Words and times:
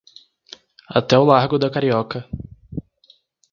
Até 0.87 1.15
o 1.19 1.23
largo 1.23 1.59
da 1.59 1.69
Carioca. 1.69 2.27